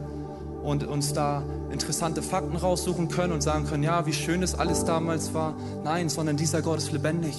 [0.62, 4.84] und uns da interessante Fakten raussuchen können und sagen können, ja, wie schön es alles
[4.84, 5.56] damals war.
[5.86, 7.38] Nein, sondern dieser Gott ist lebendig.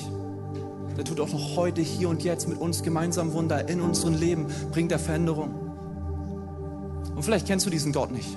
[0.97, 4.47] Der tut auch noch heute, hier und jetzt mit uns gemeinsam Wunder in unserem Leben,
[4.71, 5.55] bringt er Veränderung.
[7.15, 8.37] Und vielleicht kennst du diesen Gott nicht.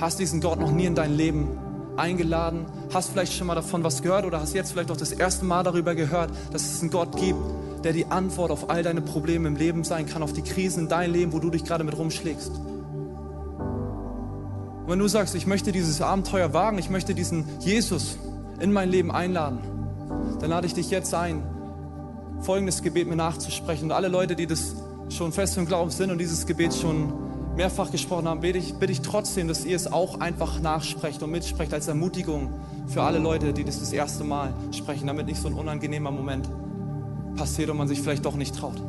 [0.00, 1.58] Hast diesen Gott noch nie in dein Leben
[1.96, 5.44] eingeladen, hast vielleicht schon mal davon was gehört oder hast jetzt vielleicht auch das erste
[5.44, 7.38] Mal darüber gehört, dass es einen Gott gibt,
[7.84, 10.88] der die Antwort auf all deine Probleme im Leben sein kann, auf die Krisen in
[10.88, 12.50] deinem Leben, wo du dich gerade mit rumschlägst.
[14.88, 18.16] Und wenn du sagst, ich möchte dieses Abenteuer wagen, ich möchte diesen Jesus
[18.60, 19.58] in mein Leben einladen,
[20.40, 21.42] dann lade ich dich jetzt ein,
[22.40, 23.86] folgendes Gebet mir nachzusprechen.
[23.86, 24.76] Und alle Leute, die das
[25.10, 27.12] schon fest im Glauben sind und dieses Gebet schon
[27.56, 31.30] mehrfach gesprochen haben, bitte ich, bitte ich trotzdem, dass ihr es auch einfach nachsprecht und
[31.30, 32.52] mitsprecht als Ermutigung
[32.86, 36.48] für alle Leute, die das das erste Mal sprechen, damit nicht so ein unangenehmer Moment
[37.36, 38.80] passiert und man sich vielleicht doch nicht traut.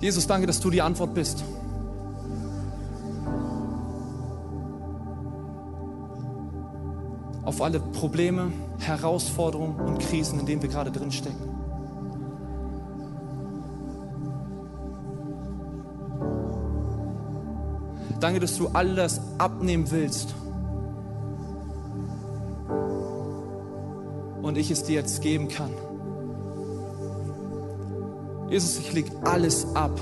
[0.00, 1.42] Jesus, danke, dass du die Antwort bist.
[7.54, 11.54] Auf alle Probleme, Herausforderungen und Krisen, in denen wir gerade drin stecken.
[18.18, 20.34] Danke, dass du alles abnehmen willst.
[24.42, 25.70] Und ich es dir jetzt geben kann.
[28.48, 30.00] Jesus, ich leg alles ab,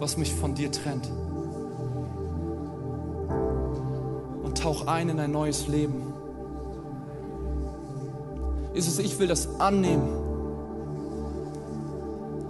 [0.00, 1.08] was mich von dir trennt.
[4.62, 6.12] Tauch ein in ein neues Leben.
[8.74, 10.22] Jesus, ich will das annehmen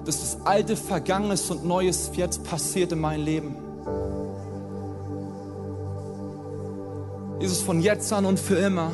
[0.04, 3.56] dass das Alte vergangen ist und Neues jetzt passiert in meinem Leben.
[7.40, 8.90] Jesus, von jetzt an und für immer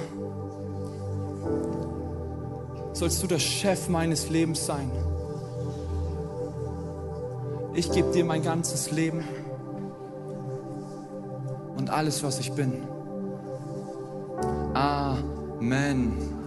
[2.92, 4.90] sollst du der Chef meines Lebens sein.
[7.74, 9.22] Ich gebe dir mein ganzes Leben
[11.76, 12.82] und alles, was ich bin.
[15.68, 16.37] Amen.